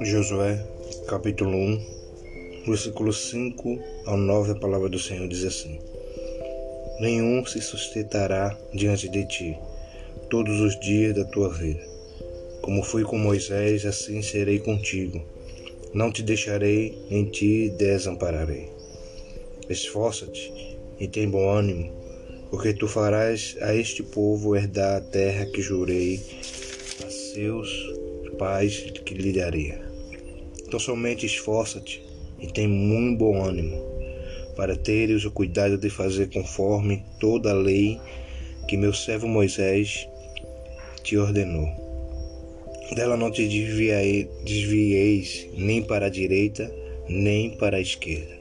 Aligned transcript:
Josué, 0.00 0.64
capítulo 1.06 1.56
1, 1.56 1.86
versículos 2.66 3.30
5 3.30 3.78
ao 4.06 4.16
9, 4.16 4.52
a 4.52 4.54
palavra 4.54 4.88
do 4.88 4.98
Senhor 4.98 5.28
diz 5.28 5.44
assim: 5.44 5.78
Nenhum 7.00 7.44
se 7.44 7.60
sustentará 7.60 8.58
diante 8.72 9.08
de 9.08 9.26
ti 9.26 9.58
todos 10.30 10.60
os 10.60 10.78
dias 10.80 11.14
da 11.14 11.24
tua 11.24 11.52
vida. 11.52 11.86
Como 12.62 12.82
fui 12.82 13.02
com 13.04 13.18
Moisés, 13.18 13.84
assim 13.84 14.22
serei 14.22 14.58
contigo. 14.58 15.22
Não 15.92 16.10
te 16.10 16.22
deixarei, 16.22 16.96
em 17.10 17.24
ti 17.26 17.68
desampararei. 17.76 18.68
Esforça-te 19.68 20.78
e 20.98 21.06
tem 21.06 21.28
bom 21.28 21.50
ânimo, 21.50 21.95
porque 22.50 22.72
tu 22.72 22.86
farás 22.86 23.56
a 23.60 23.74
este 23.74 24.02
povo 24.02 24.56
herdar 24.56 24.96
a 24.96 25.00
terra 25.00 25.46
que 25.46 25.60
jurei 25.60 26.20
a 27.04 27.10
seus 27.10 27.68
pais 28.38 28.92
que 29.04 29.14
lhe 29.14 29.32
daria. 29.32 29.80
Então 30.66 30.78
somente 30.78 31.26
esforça-te 31.26 32.02
e 32.38 32.46
tem 32.46 32.68
muito 32.68 33.18
bom 33.18 33.42
ânimo, 33.42 33.80
para 34.56 34.76
teres 34.76 35.24
o 35.24 35.30
cuidado 35.30 35.78
de 35.78 35.90
fazer 35.90 36.30
conforme 36.30 37.04
toda 37.20 37.50
a 37.50 37.54
lei 37.54 38.00
que 38.68 38.76
meu 38.76 38.92
servo 38.92 39.28
Moisés 39.28 40.08
te 41.02 41.16
ordenou. 41.16 41.66
Dela 42.94 43.16
não 43.16 43.30
te 43.30 43.46
desvieis 43.46 45.48
nem 45.56 45.82
para 45.82 46.06
a 46.06 46.10
direita, 46.10 46.72
nem 47.08 47.56
para 47.56 47.78
a 47.78 47.80
esquerda, 47.80 48.36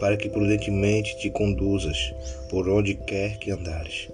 para 0.00 0.16
que 0.16 0.30
prudentemente 0.30 1.16
te 1.18 1.30
conduzas 1.30 2.14
por 2.48 2.68
onde 2.68 2.94
quer 2.94 3.38
que 3.38 3.50
andares. 3.50 4.08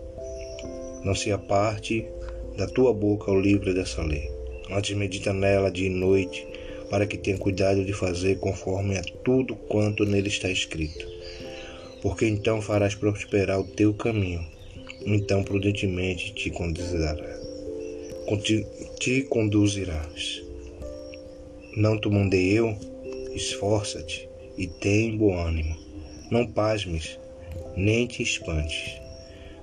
Não 1.05 1.15
se 1.15 1.31
aparte 1.31 2.05
da 2.57 2.67
tua 2.67 2.93
boca 2.93 3.31
o 3.31 3.41
livro 3.41 3.73
dessa 3.73 4.03
lei. 4.03 4.29
Antes 4.69 4.97
medita 4.97 5.33
nela 5.33 5.71
dia 5.71 5.87
e 5.87 5.91
noite, 5.91 6.45
para 6.91 7.07
que 7.07 7.17
tenha 7.17 7.39
cuidado 7.39 7.85
de 7.85 7.93
fazer 7.93 8.39
conforme 8.39 8.99
a 8.99 9.03
tudo 9.25 9.55
quanto 9.55 10.05
nele 10.05 10.29
está 10.29 10.51
escrito. 10.51 11.07
Porque 12.03 12.27
então 12.27 12.61
farás 12.61 12.95
prosperar 12.95 13.61
o 13.61 13.65
teu 13.65 13.95
caminho, 13.95 14.45
então 15.05 15.43
prudentemente 15.45 16.35
te 16.35 16.51
conduzirá. 16.51 17.17
Te 18.99 19.23
conduzirás. 19.23 20.43
Não 21.77 21.99
te 22.01 22.09
mandei 22.09 22.59
eu? 22.59 22.77
Esforça-te 23.35 24.29
e 24.57 24.67
tem 24.67 25.17
bom 25.17 25.37
ânimo. 25.37 25.77
Não 26.31 26.47
pasmes, 26.47 27.19
nem 27.77 28.07
te 28.07 28.23
espantes, 28.23 29.01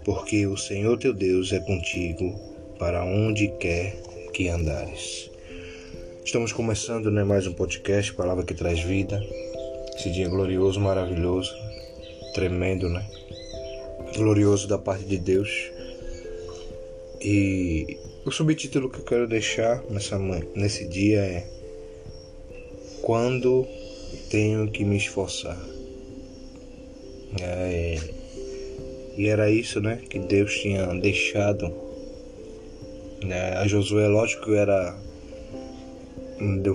porque 0.06 0.46
o 0.46 0.56
Senhor 0.56 0.98
teu 0.98 1.14
Deus 1.14 1.52
é 1.52 1.60
contigo 1.60 2.40
para 2.78 3.04
onde 3.04 3.48
quer 3.60 3.96
que 4.34 4.48
andares. 4.50 5.30
Estamos 6.24 6.54
começando 6.54 7.12
né, 7.12 7.24
mais 7.24 7.46
um 7.48 7.54
podcast, 7.54 8.14
Palavra 8.14 8.46
que 8.46 8.54
Traz 8.54 8.80
Vida. 8.80 9.22
Esse 9.96 10.10
dia 10.10 10.28
glorioso, 10.30 10.80
maravilhoso, 10.80 11.54
tremendo, 12.34 12.90
né? 12.90 13.06
Glorioso 14.16 14.68
da 14.68 14.78
parte 14.78 15.04
de 15.04 15.18
Deus. 15.18 15.72
E 17.22 17.98
o 18.26 18.32
subtítulo 18.32 18.90
que 18.90 19.00
eu 19.00 19.06
quero 19.06 19.28
deixar 19.28 19.84
nessa, 19.90 20.18
nesse 20.56 20.88
dia 20.88 21.20
é 21.20 21.48
Quando 23.02 23.68
tenho 24.30 24.70
que 24.70 24.84
me 24.84 24.98
esforçar. 24.98 25.58
É, 27.42 27.98
e 29.18 29.28
era 29.28 29.50
isso, 29.50 29.80
né? 29.80 30.00
Que 30.10 30.20
Deus 30.20 30.54
tinha 30.54 30.88
deixado 30.96 31.74
né, 33.24 33.54
a 33.58 33.68
Josué, 33.68 34.08
lógico 34.08 34.54
era 34.54 34.96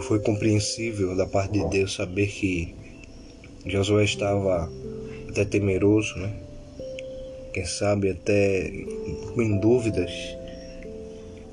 foi 0.00 0.20
compreensível 0.20 1.14
da 1.14 1.26
parte 1.26 1.52
de 1.52 1.68
Deus 1.68 1.94
saber 1.94 2.28
que 2.28 2.74
Josué 3.66 4.04
estava 4.04 4.70
até 5.28 5.44
temeroso, 5.44 6.16
né? 6.16 6.32
Quem 7.52 7.66
sabe 7.66 8.10
até 8.10 8.68
em 8.68 9.60
dúvidas, 9.60 10.10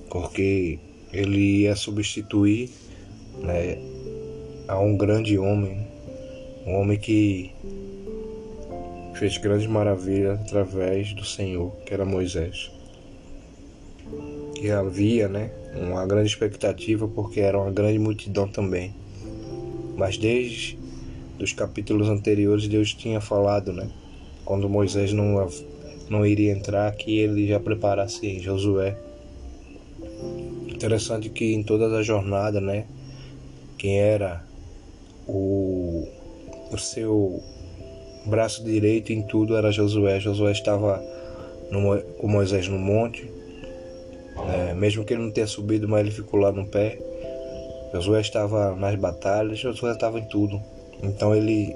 porque 0.09 0.79
ele 1.11 1.61
ia 1.61 1.75
substituir 1.75 2.69
né, 3.39 3.77
a 4.67 4.79
um 4.79 4.95
grande 4.95 5.37
homem, 5.37 5.84
um 6.65 6.79
homem 6.79 6.97
que 6.97 7.51
fez 9.13 9.37
grandes 9.37 9.67
maravilhas 9.67 10.39
através 10.41 11.13
do 11.13 11.23
Senhor, 11.23 11.71
que 11.85 11.93
era 11.93 12.03
Moisés. 12.03 12.71
E 14.61 14.71
havia, 14.71 15.27
né, 15.27 15.51
uma 15.75 16.05
grande 16.05 16.29
expectativa 16.29 17.07
porque 17.07 17.39
era 17.39 17.59
uma 17.59 17.71
grande 17.71 17.99
multidão 17.99 18.47
também. 18.47 18.93
Mas 19.95 20.17
desde 20.17 20.77
os 21.39 21.53
capítulos 21.53 22.09
anteriores 22.09 22.67
Deus 22.67 22.93
tinha 22.93 23.21
falado, 23.21 23.71
né? 23.71 23.89
Quando 24.43 24.69
Moisés 24.69 25.13
não, 25.13 25.47
não 26.09 26.25
iria 26.25 26.51
entrar, 26.51 26.91
que 26.93 27.19
ele 27.19 27.47
já 27.47 27.59
preparasse 27.59 28.39
Josué. 28.39 28.97
Interessante 30.67 31.29
que 31.29 31.53
em 31.53 31.63
toda 31.63 31.85
a 31.87 32.03
jornada, 32.03 32.59
né? 32.59 32.85
Quem 33.77 33.99
era 33.99 34.43
o, 35.27 36.07
seu 36.77 37.41
braço 38.25 38.63
direito 38.63 39.13
em 39.13 39.21
tudo 39.21 39.55
era 39.55 39.71
Josué. 39.71 40.19
Josué 40.19 40.51
estava 40.51 41.03
no, 41.71 42.01
com 42.17 42.27
Moisés 42.27 42.67
no 42.67 42.77
monte, 42.77 43.29
é, 44.49 44.73
mesmo 44.73 45.03
que 45.05 45.13
ele 45.13 45.23
não 45.23 45.31
tenha 45.31 45.47
subido, 45.47 45.87
mas 45.87 46.01
ele 46.01 46.11
ficou 46.11 46.39
lá 46.39 46.51
no 46.51 46.65
pé. 46.65 46.99
Josué 47.93 48.21
estava 48.21 48.75
nas 48.75 48.95
batalhas, 48.95 49.59
Josué 49.59 49.91
estava 49.91 50.19
em 50.19 50.25
tudo. 50.27 50.61
Então 51.01 51.35
ele, 51.35 51.75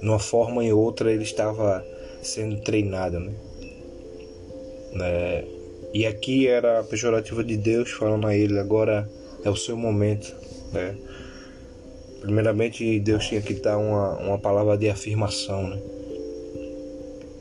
numa 0.00 0.18
forma 0.18 0.62
ou 0.62 0.78
outra, 0.78 1.12
ele 1.12 1.22
estava 1.22 1.84
sendo 2.22 2.60
treinado, 2.60 3.20
né? 3.20 3.32
É, 5.00 5.44
e 5.92 6.06
aqui 6.06 6.46
era 6.46 6.80
a 6.80 6.84
pejorativa 6.84 7.42
de 7.42 7.56
Deus 7.56 7.90
falando 7.90 8.26
a 8.26 8.36
ele, 8.36 8.58
agora 8.58 9.08
é 9.44 9.50
o 9.50 9.56
seu 9.56 9.76
momento, 9.76 10.34
né? 10.72 10.96
Primeiramente, 12.24 12.98
Deus 13.00 13.26
tinha 13.26 13.42
que 13.42 13.52
dar 13.52 13.76
uma, 13.76 14.16
uma 14.18 14.38
palavra 14.38 14.78
de 14.78 14.88
afirmação, 14.88 15.68
né? 15.68 15.78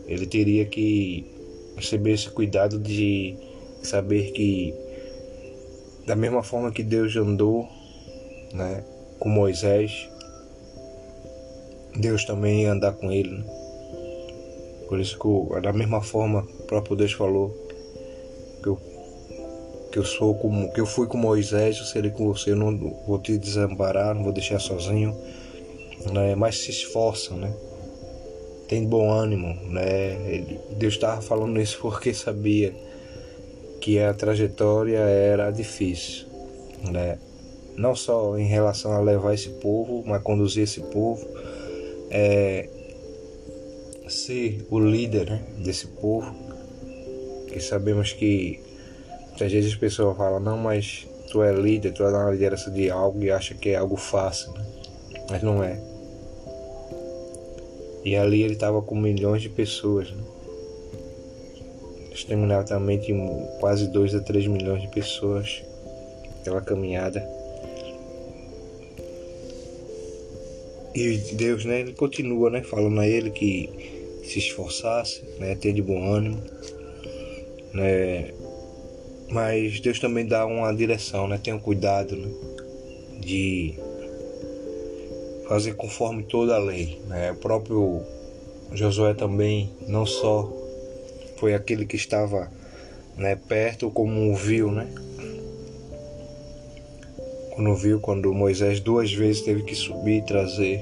Ele 0.06 0.28
teria 0.28 0.66
que 0.66 1.26
receber 1.78 2.12
esse 2.12 2.30
cuidado 2.30 2.78
de 2.78 3.34
saber 3.82 4.32
que 4.34 4.74
da 6.06 6.18
mesma 6.18 6.44
forma 6.44 6.70
que 6.70 6.84
Deus 6.84 7.16
andou, 7.16 7.66
né, 8.54 8.84
com 9.20 9.30
Moisés, 9.30 10.10
Deus 11.96 12.26
também 12.26 12.64
ia 12.64 12.74
andar 12.74 12.92
com 12.92 13.10
ele. 13.10 13.38
Né? 13.38 13.46
Por 14.90 15.00
isso 15.00 15.18
que 15.18 15.62
da 15.62 15.72
mesma 15.72 16.02
forma 16.02 16.42
o 16.60 16.64
próprio 16.64 16.98
Deus 16.98 17.14
falou 17.14 17.63
que 19.94 20.00
eu 20.00 20.04
sou 20.04 20.34
como 20.34 20.74
que 20.74 20.82
eu 20.82 20.88
fui 20.88 21.06
com 21.06 21.20
Moisés, 21.20 21.78
eu 21.78 21.86
serei 21.86 22.10
com 22.10 22.34
você, 22.34 22.50
eu 22.50 22.56
não 22.56 22.76
vou 23.06 23.20
te 23.20 23.38
desamparar, 23.38 24.16
não 24.16 24.24
vou 24.24 24.34
deixar 24.34 24.58
sozinho, 24.58 25.16
né? 26.12 26.34
Mas 26.34 26.58
se 26.58 26.72
esforça, 26.72 27.36
né? 27.36 27.54
Tem 28.68 28.84
bom 28.88 29.12
ânimo, 29.12 29.54
né? 29.70 30.44
Deus 30.72 30.96
estava 30.96 31.22
falando 31.22 31.62
isso 31.62 31.78
porque 31.80 32.12
sabia 32.12 32.74
que 33.80 34.00
a 34.00 34.16
trajetória 34.16 34.98
era 34.98 35.52
difícil, 35.52 36.26
né? 36.92 37.20
Não 37.78 37.96
só 37.96 38.36
em 38.36 38.48
relação 38.48 38.94
a 38.94 39.00
levar 39.00 39.36
esse 39.36 39.50
povo, 39.50 40.04
mas 40.08 40.24
conduzir 40.24 40.64
esse 40.64 40.82
povo, 40.82 41.24
é, 42.10 42.68
ser 44.08 44.66
o 44.72 44.80
líder 44.80 45.30
né, 45.30 45.44
desse 45.60 45.86
povo. 45.86 46.34
Que 47.48 47.60
sabemos 47.60 48.12
que 48.12 48.73
muitas 49.34 49.52
vezes 49.52 49.74
as 49.74 49.80
pessoas 49.80 50.16
falam, 50.16 50.40
não, 50.40 50.58
mas 50.58 51.08
tu 51.32 51.42
é 51.42 51.52
líder, 51.52 51.92
tu 51.92 52.04
é 52.04 52.12
na 52.12 52.30
liderança 52.30 52.70
de 52.70 52.90
algo 52.92 53.24
e 53.24 53.32
acha 53.32 53.56
que 53.56 53.70
é 53.70 53.76
algo 53.76 53.96
fácil, 53.96 54.54
né? 54.54 54.66
mas 55.30 55.42
não 55.42 55.64
é. 55.64 55.82
E 58.06 58.16
ali 58.16 58.44
ele 58.44 58.54
estava 58.54 58.82
com 58.82 58.96
milhões 58.96 59.42
de 59.42 59.50
pessoas, 59.50 60.12
né? 60.12 60.24
exterminadamente 62.14 63.12
quase 63.60 63.88
2 63.88 64.16
a 64.16 64.20
3 64.20 64.46
milhões 64.46 64.84
de 64.84 64.88
pessoas 64.90 65.64
pela 66.44 66.62
caminhada. 66.62 67.28
E 70.94 71.18
Deus, 71.34 71.66
né, 71.66 71.80
ele 71.80 71.94
continua, 71.94 72.52
né, 72.52 72.62
falando 72.62 73.00
a 73.00 73.08
ele 73.08 73.32
que 73.32 74.22
se 74.24 74.38
esforçasse, 74.38 75.24
né, 75.40 75.56
ter 75.56 75.74
de 75.74 75.82
bom 75.82 76.14
ânimo, 76.14 76.40
né, 77.74 78.32
mas 79.34 79.80
Deus 79.80 80.00
também 80.00 80.26
dá 80.26 80.46
uma 80.46 80.72
direção, 80.74 81.28
né, 81.28 81.40
tenha 81.42 81.58
cuidado, 81.58 82.16
né, 82.16 82.30
de 83.20 83.74
fazer 85.48 85.74
conforme 85.74 86.24
toda 86.24 86.56
a 86.56 86.60
lei, 86.60 87.02
né, 87.08 87.32
o 87.32 87.36
próprio 87.36 88.02
Josué 88.72 89.14
também 89.14 89.70
não 89.88 90.06
só 90.06 90.52
foi 91.38 91.54
aquele 91.54 91.86
que 91.86 91.96
estava 91.96 92.50
né, 93.18 93.36
perto 93.36 93.92
como 93.92 94.36
viu, 94.36 94.72
né? 94.72 94.88
Quando 97.52 97.76
viu 97.76 98.00
quando 98.00 98.34
Moisés 98.34 98.80
duas 98.80 99.14
vezes 99.14 99.42
teve 99.42 99.64
que 99.64 99.76
subir 99.76 100.20
e 100.20 100.26
trazer 100.26 100.82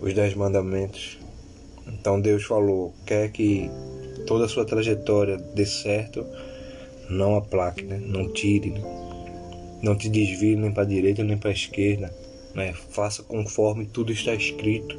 os 0.00 0.14
dez 0.14 0.34
mandamentos. 0.34 1.18
Então 1.86 2.20
Deus 2.20 2.44
falou: 2.44 2.94
quer 3.04 3.30
que 3.32 3.68
toda 4.26 4.44
a 4.44 4.48
sua 4.48 4.64
trajetória 4.64 5.36
dê 5.36 5.66
certo, 5.66 6.24
não 7.08 7.36
aplaque, 7.36 7.84
né? 7.84 8.00
não 8.04 8.32
tire, 8.32 8.70
né? 8.70 8.82
não 9.82 9.96
te 9.96 10.08
desvie 10.08 10.56
nem 10.56 10.72
para 10.72 10.82
a 10.82 10.86
direita 10.86 11.22
nem 11.22 11.36
para 11.36 11.50
a 11.50 11.52
esquerda. 11.52 12.14
Né? 12.54 12.72
Faça 12.72 13.22
conforme 13.22 13.86
tudo 13.86 14.12
está 14.12 14.34
escrito. 14.34 14.98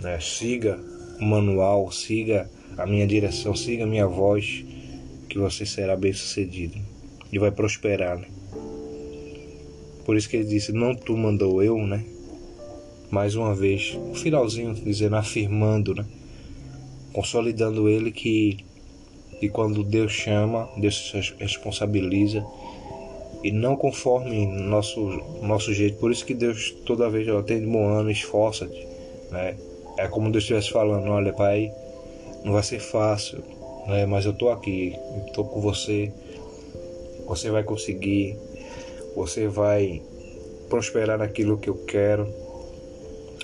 Né? 0.00 0.18
Siga 0.20 0.78
o 1.20 1.24
manual, 1.24 1.90
siga 1.90 2.50
a 2.76 2.86
minha 2.86 3.06
direção, 3.06 3.54
siga 3.54 3.84
a 3.84 3.86
minha 3.86 4.06
voz, 4.06 4.64
que 5.28 5.38
você 5.38 5.64
será 5.64 5.96
bem 5.96 6.12
sucedido 6.12 6.78
e 7.32 7.38
vai 7.38 7.50
prosperar. 7.50 8.18
Né? 8.18 8.26
Por 10.04 10.16
isso 10.16 10.28
que 10.28 10.36
ele 10.36 10.48
disse: 10.48 10.72
Não 10.72 10.94
tu 10.94 11.16
mandou 11.16 11.62
eu, 11.62 11.78
né? 11.86 12.04
Mais 13.10 13.34
uma 13.34 13.54
vez, 13.54 13.96
o 14.10 14.14
finalzinho 14.14 14.74
dizendo, 14.74 15.16
afirmando, 15.16 15.94
né? 15.94 16.04
Consolidando 17.12 17.88
ele 17.88 18.10
que, 18.10 18.58
que 19.42 19.48
quando 19.48 19.82
Deus 19.82 20.12
chama, 20.12 20.70
Deus 20.76 21.10
se 21.10 21.34
responsabiliza 21.40 22.46
e 23.42 23.50
não 23.50 23.74
conforme 23.74 24.46
nosso 24.46 25.00
nosso 25.42 25.74
jeito. 25.74 25.98
Por 25.98 26.12
isso 26.12 26.24
que 26.24 26.32
Deus 26.32 26.70
toda 26.86 27.10
vez 27.10 27.26
ó, 27.26 27.42
tem 27.42 27.60
de 27.60 27.76
ano, 27.76 28.08
esforça-te, 28.08 28.86
né? 29.32 29.56
É 29.98 30.06
como 30.06 30.30
Deus 30.30 30.44
estivesse 30.44 30.70
falando, 30.70 31.08
olha, 31.08 31.32
pai, 31.32 31.72
não 32.44 32.52
vai 32.52 32.62
ser 32.62 32.78
fácil, 32.78 33.42
né? 33.88 34.06
Mas 34.06 34.26
eu 34.26 34.32
tô 34.32 34.48
aqui, 34.48 34.94
tô 35.34 35.42
com 35.42 35.60
você. 35.60 36.12
Você 37.26 37.50
vai 37.50 37.64
conseguir 37.64 38.36
você 39.16 39.48
vai 39.48 40.00
prosperar 40.70 41.18
naquilo 41.18 41.58
que 41.58 41.68
eu 41.68 41.74
quero, 41.74 42.32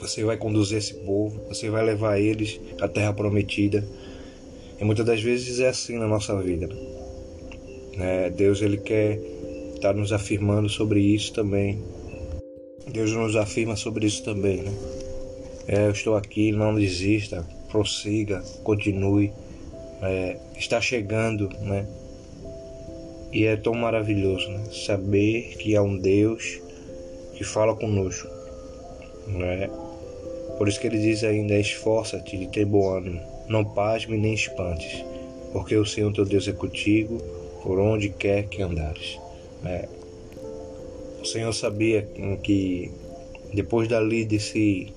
você 0.00 0.23
vai 0.23 0.37
conduzir 0.37 0.79
esse 0.79 0.95
povo, 0.95 1.41
você 1.49 1.69
vai 1.69 1.85
levar 1.85 2.21
eles 2.21 2.61
à 2.81 2.87
terra 2.87 3.12
prometida. 3.12 3.85
E 4.81 4.85
muitas 4.85 5.05
das 5.05 5.21
vezes 5.21 5.61
é 5.61 5.69
assim 5.69 5.99
na 5.99 6.07
nossa 6.07 6.41
vida. 6.41 6.69
Né? 7.97 8.31
Deus 8.31 8.63
ele 8.63 8.79
quer 8.79 9.19
estar 9.75 9.95
nos 9.95 10.13
afirmando 10.13 10.69
sobre 10.69 11.01
isso 11.01 11.33
também. 11.33 11.83
Deus 12.91 13.13
nos 13.13 13.37
afirma 13.37 13.77
sobre 13.77 14.07
isso 14.07 14.25
também, 14.25 14.63
né? 14.63 14.73
É, 15.67 15.87
eu 15.87 15.91
estou 15.91 16.17
aqui, 16.17 16.51
não 16.51 16.75
desista, 16.75 17.47
prossiga, 17.71 18.43
continue. 18.65 19.31
É, 20.01 20.39
está 20.57 20.81
chegando, 20.81 21.51
né? 21.61 21.87
E 23.31 23.45
é 23.45 23.57
tão 23.57 23.75
maravilhoso 23.75 24.49
né? 24.49 24.65
saber 24.73 25.57
que 25.59 25.77
há 25.77 25.83
um 25.83 25.99
Deus 25.99 26.61
que 27.35 27.45
fala 27.45 27.77
conosco. 27.77 28.27
Né? 29.27 29.69
Por 30.57 30.67
isso 30.67 30.81
que 30.81 30.87
ele 30.87 30.99
diz 30.99 31.23
ainda: 31.23 31.59
esforça-te 31.59 32.39
de 32.39 32.49
ter 32.49 32.65
bom 32.65 32.89
ânimo, 32.97 33.21
não 33.49 33.65
pasme 33.65 34.17
nem 34.17 34.35
espantes, 34.35 35.05
porque 35.53 35.77
o 35.77 35.87
Senhor 35.87 36.12
teu 36.12 36.25
Deus 36.25 36.47
é 36.47 36.53
contigo 36.53 37.19
por 37.62 37.79
onde 37.79 38.09
quer 38.11 38.45
que 38.45 38.62
andares. 38.62 39.19
Né? 39.62 39.89
O 41.21 41.25
Senhor 41.25 41.53
sabia 41.53 42.09
que 42.43 42.91
depois 43.53 43.89
dali 43.89 44.25
desse 44.25 44.93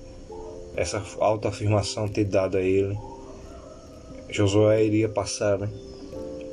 essa 0.76 1.02
alta 1.18 1.48
afirmação 1.48 2.08
ter 2.08 2.24
dado 2.24 2.56
a 2.56 2.62
ele, 2.62 2.96
Josué 4.30 4.84
iria 4.84 5.08
passar, 5.08 5.58
né? 5.58 5.68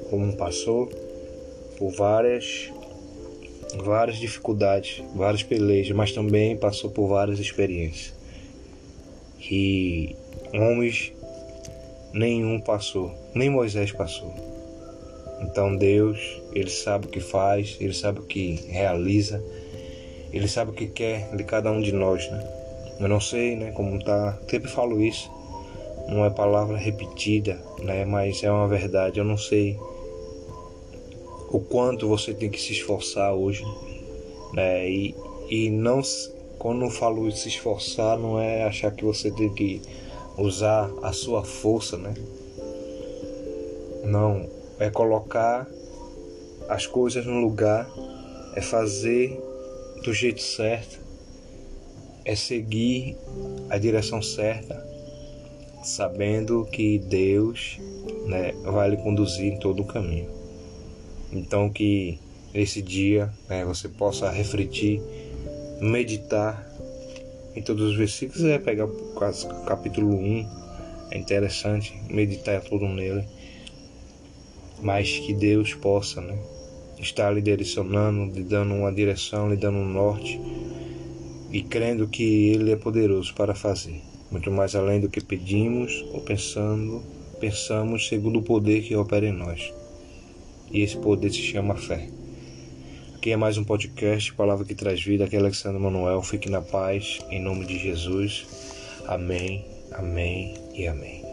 Como 0.09 0.35
passou, 0.35 0.87
por 1.77 1.91
várias 1.91 2.71
várias 3.77 4.17
dificuldades, 4.17 5.03
várias 5.15 5.43
pelejas, 5.43 5.95
mas 5.95 6.11
também 6.11 6.57
passou 6.57 6.89
por 6.89 7.07
várias 7.07 7.39
experiências 7.39 8.13
que 9.37 10.15
homens 10.53 11.13
nenhum 12.13 12.59
passou, 12.59 13.11
nem 13.33 13.49
Moisés 13.49 13.91
passou. 13.91 14.33
Então 15.41 15.75
Deus, 15.75 16.41
ele 16.53 16.69
sabe 16.69 17.07
o 17.07 17.09
que 17.09 17.19
faz, 17.19 17.77
ele 17.79 17.93
sabe 17.93 18.19
o 18.19 18.23
que 18.23 18.55
realiza, 18.67 19.43
ele 20.31 20.47
sabe 20.47 20.71
o 20.71 20.73
que 20.73 20.87
quer 20.87 21.35
de 21.35 21.43
cada 21.43 21.71
um 21.71 21.81
de 21.81 21.91
nós, 21.91 22.29
né? 22.29 22.55
Eu 22.99 23.07
não 23.07 23.21
sei, 23.21 23.55
né, 23.55 23.71
como 23.71 24.03
tá, 24.03 24.37
sempre 24.49 24.69
falo 24.69 25.01
isso. 25.01 25.31
Não 26.09 26.25
é 26.25 26.29
palavra 26.29 26.75
repetida, 26.75 27.57
né, 27.81 28.03
mas 28.03 28.43
é 28.43 28.51
uma 28.51 28.67
verdade. 28.67 29.19
Eu 29.19 29.25
não 29.25 29.37
sei 29.37 29.77
o 31.51 31.59
quanto 31.59 32.07
você 32.07 32.33
tem 32.33 32.49
que 32.49 32.59
se 32.59 32.73
esforçar 32.73 33.33
hoje, 33.33 33.63
né? 34.53 34.89
E, 34.89 35.15
e 35.49 35.69
não 35.69 36.01
quando 36.57 36.83
eu 36.83 36.89
falo 36.89 37.31
se 37.31 37.47
esforçar 37.47 38.17
não 38.17 38.37
é 38.39 38.63
achar 38.63 38.91
que 38.91 39.05
você 39.05 39.31
tem 39.31 39.49
que 39.53 39.81
usar 40.39 40.89
a 41.03 41.11
sua 41.11 41.43
força, 41.43 41.97
né? 41.97 42.13
Não, 44.03 44.49
é 44.79 44.89
colocar 44.89 45.67
as 46.67 46.85
coisas 46.85 47.25
no 47.25 47.39
lugar, 47.39 47.89
é 48.55 48.61
fazer 48.61 49.39
do 50.03 50.13
jeito 50.13 50.41
certo, 50.41 50.99
é 52.23 52.35
seguir 52.35 53.17
a 53.69 53.77
direção 53.77 54.21
certa, 54.21 54.87
sabendo 55.83 56.65
que 56.65 56.99
Deus 56.99 57.77
né, 58.25 58.53
vai 58.63 58.89
lhe 58.89 58.97
conduzir 58.97 59.53
em 59.53 59.59
todo 59.59 59.81
o 59.81 59.85
caminho. 59.85 60.29
Então 61.31 61.69
que 61.69 62.19
esse 62.53 62.81
dia 62.81 63.31
né, 63.47 63.65
você 63.65 63.87
possa 63.87 64.29
refletir, 64.29 65.01
meditar 65.81 66.65
em 67.55 67.61
todos 67.61 67.91
os 67.91 67.97
versículos, 67.97 68.43
é 68.43 68.57
pegar 68.57 68.85
o 68.85 69.63
capítulo 69.65 70.15
1, 70.15 70.47
é 71.11 71.17
interessante 71.17 71.99
meditar 72.09 72.61
tudo 72.61 72.87
nele, 72.87 73.23
mas 74.81 75.19
que 75.19 75.33
Deus 75.33 75.73
possa 75.73 76.21
né, 76.21 76.37
estar 76.99 77.31
lhe 77.31 77.41
direcionando, 77.41 78.33
lhe 78.33 78.43
dando 78.43 78.73
uma 78.73 78.91
direção, 78.91 79.49
lhe 79.49 79.57
dando 79.57 79.77
um 79.77 79.87
norte 79.87 80.39
e 81.51 81.61
crendo 81.63 82.07
que 82.07 82.49
Ele 82.49 82.71
é 82.71 82.75
poderoso 82.75 83.33
para 83.33 83.55
fazer, 83.55 84.01
muito 84.31 84.51
mais 84.51 84.75
além 84.75 85.01
do 85.01 85.09
que 85.09 85.19
pedimos 85.19 86.05
ou 86.13 86.21
pensando, 86.21 87.03
pensamos 87.39 88.07
segundo 88.07 88.39
o 88.39 88.43
poder 88.43 88.83
que 88.83 88.95
opera 88.95 89.27
em 89.27 89.33
nós. 89.33 89.73
E 90.71 90.81
esse 90.81 90.97
poder 90.97 91.31
se 91.31 91.41
chama 91.41 91.75
fé. 91.75 92.07
Aqui 93.19 93.31
é 93.31 93.35
mais 93.35 93.57
um 93.57 93.65
podcast, 93.65 94.33
Palavra 94.33 94.63
que 94.63 94.73
Traz 94.73 95.03
Vida. 95.03 95.25
Aqui 95.25 95.35
é 95.35 95.39
Alexandre 95.39 95.77
Manuel. 95.77 96.21
Fique 96.21 96.49
na 96.49 96.61
paz, 96.61 97.19
em 97.29 97.41
nome 97.41 97.65
de 97.65 97.77
Jesus. 97.77 98.47
Amém, 99.09 99.65
amém 99.91 100.53
e 100.73 100.87
amém. 100.87 101.28